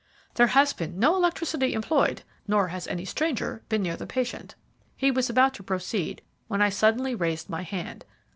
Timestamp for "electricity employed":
1.15-2.23